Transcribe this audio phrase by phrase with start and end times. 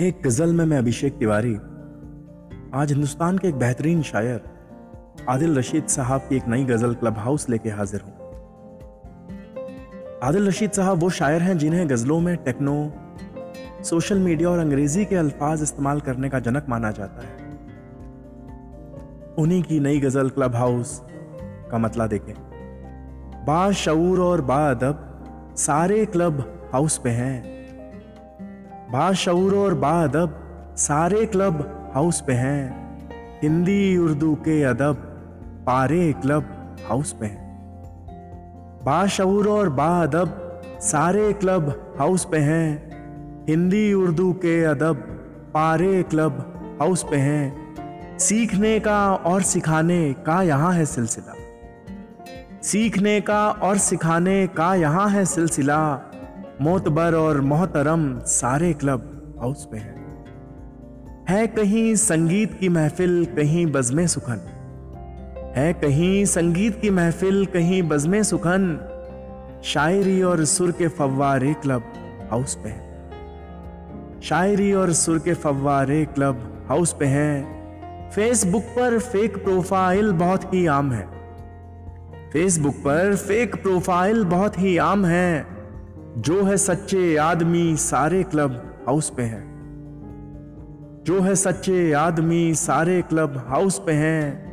[0.00, 1.54] एक गज़ल में मैं अभिषेक तिवारी,
[2.74, 4.40] आज हिंदुस्तान के एक बेहतरीन शायर,
[5.28, 8.12] आदिल रशीद साहब की एक नई गज़ल क्लब हाउस लेके हाजिर हूँ।
[10.22, 12.92] आदिल रशीद साहब वो शायर हैं जिन्हें गजलों में टेक्नो,
[13.84, 17.36] सोशल मीडिया और अंग्रेज़ी के अल्फाज इस्तेमाल करने का जनक माना जाता है।
[19.38, 21.02] उन्हीं की नई गज़ल क्लब हाउस
[21.70, 22.34] का मतला देखें।
[23.46, 25.24] बाशऊर और बाअदब
[25.56, 27.59] सारे क्लब हाउस पे हैं।
[28.90, 32.98] बाशऊर और बाअदब सारे क्लब हाउस पे हैं।
[33.42, 34.94] हिंदी, उर्दू के अदब,
[35.66, 37.50] पारे क्लब हाउस पे हैं।
[38.84, 42.90] बाशऊर और बाअदब सारे क्लब हाउस पे हैं।
[43.48, 44.94] हिंदी, उर्दू के अदब,
[45.54, 47.70] पारे क्लब हाउस पे हैं।
[48.18, 51.34] सीखने का और सिखाने का यहाँ है सिलसिला।
[52.62, 56.09] सीखने का और सिखाने का यहाँ है सिलसिला।
[56.60, 60.24] मोतबर और मोहतरम सारे क्लब हाउस पे हैं।
[61.28, 64.56] है कहीं संगीत की महफिल, कहीं बज़मे सुखन।
[65.56, 68.78] है कहीं संगीत की महफिल, कहीं बज़मे सुखन।
[69.64, 71.82] शायरी और सुर के फव्वारे क्लब
[72.30, 72.90] हाउस पे हैं।
[74.22, 77.60] शायरी और सुर के फव्वारे क्लब हाउस पे हैं।
[78.10, 81.08] फेसबुक पर फेक प्रोफ़ाइल बहुत ही आम है।
[82.32, 85.59] फेसबुक पर फेक प्रोफ़ाइल बहुत ही आम है।
[86.18, 89.50] जो है सच्चे आदमी सारे क्लब हाउस पे हैं।
[91.06, 94.50] जो है सच्चे आदमी सारे क्लब हाउस पे हैं।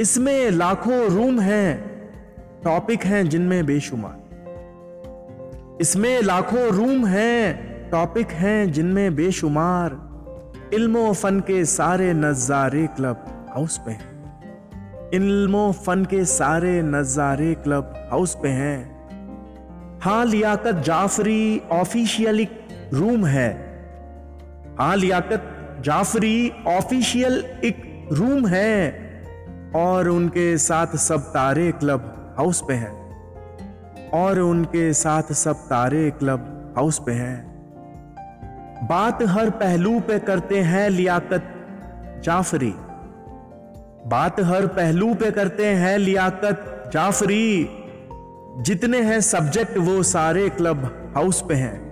[0.00, 2.00] इसमें लाखों रूम हैं,
[2.64, 4.20] टॉपिक हैं जिनमें बेशुमार।
[5.80, 10.10] इसमें लाखों रूम हैं, टॉपिक हैं जिनमें बेशुमार।
[10.74, 18.08] इल्मो फन के सारे नज़ारे क्लब हाउस पे हैं। इल्मो फन के सारे नज़ारे क्लब
[18.10, 18.99] हाउस पे हैं।
[20.02, 22.46] हाँ लियाकत जाफरी ऑफिशियल
[22.92, 23.48] रूम है।
[24.78, 28.90] हाँ लियाकत जाफरी ऑफिशियल एक रूम है
[29.76, 33.00] और उनके साथ सब तारे क्लब हाउस पे हैं।
[34.10, 37.50] और उनके साथ सब तारे क्लब हाउस पे हैं।
[38.90, 41.52] बात हर पहलू पे करते हैं लियाकत
[42.24, 42.74] जाफरी।
[44.06, 47.68] बात हर पहलू पे करते हैं लियाकत जाफरी।
[48.58, 51.90] जितने हैं सब्जेक्ट वो सारे क्लब हाउस पे हैं।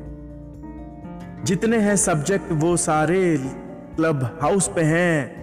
[1.44, 3.36] जितने हैं सब्जेक्ट वो सारे
[3.96, 5.38] क्लब हाउस पे हैं।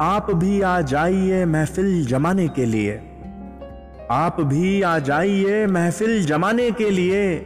[0.00, 3.00] आप भी आ जाइए महफिल जमाने के लिए।
[4.10, 7.38] आप भी आ जाइए महफिल जमाने के लिए।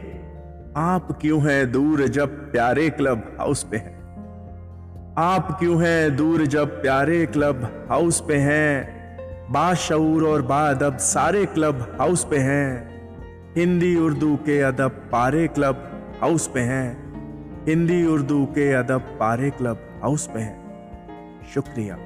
[0.77, 4.01] आप क्यों हैं दूर जब प्यारे क्लब हाउस पे हैं?
[5.17, 9.00] आप क्यों हैं दूर जब प्यारे क्लब हाउस पे हैं?
[9.51, 13.01] बाशऊर और बादब सारे क्लब हाउस पे हैं।
[13.57, 15.91] हिंदी, उर्दू के अदब पारे क्लब
[16.21, 17.13] हाउस पे हैं।
[17.67, 20.61] हिंदी, उर्दू के अदब पारे क्लब हाउस पे हैं।
[21.53, 21.97] शुक्रिया।